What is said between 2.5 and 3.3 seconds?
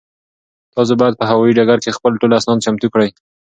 چمتو کړئ.